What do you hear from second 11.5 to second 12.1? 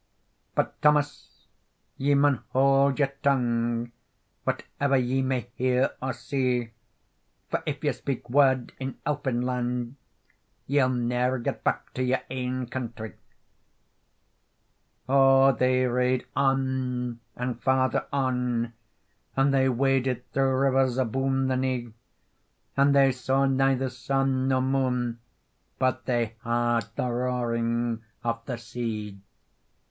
back to